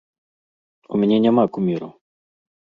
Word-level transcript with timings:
У 0.95 1.03
мяне 1.03 1.17
няма 1.27 1.43
куміраў. 1.53 1.95